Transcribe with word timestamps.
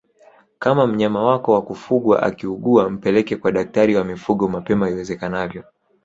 Kama 0.59 0.87
mnyama 0.87 1.23
wako 1.25 1.53
wa 1.53 1.61
kufugwa 1.61 2.23
akiugua 2.23 2.89
mpeleke 2.89 3.37
kwa 3.37 3.51
daktari 3.51 3.95
wa 3.95 4.03
mifugo 4.03 4.47
mapema 4.47 4.89
iwezekanavyo 4.89 5.63